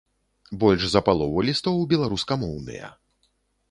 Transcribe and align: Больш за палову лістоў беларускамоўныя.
Больш 0.63 0.85
за 0.93 1.03
палову 1.11 1.45
лістоў 1.51 1.79
беларускамоўныя. 1.95 2.95